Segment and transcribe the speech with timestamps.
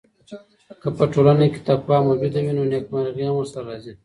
[0.81, 3.93] که په ټولنه کي تقوی موجوده وي نو نېکمرغي هم ورسره راځي.